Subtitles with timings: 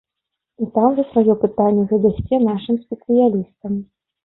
[0.63, 3.81] І там вы сваё пытанне задасце нашым спецыялістам.